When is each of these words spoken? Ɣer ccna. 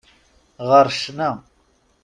Ɣer 0.69 0.87
ccna. 0.95 1.29